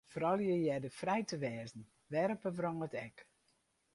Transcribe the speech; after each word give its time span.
Froulju 0.13 0.55
hearre 0.63 0.89
frij 0.99 1.23
te 1.27 1.37
wêze, 1.43 1.81
wêr 2.11 2.29
op 2.35 2.43
'e 2.47 2.51
wrâld 2.57 2.93
ek. 3.05 3.17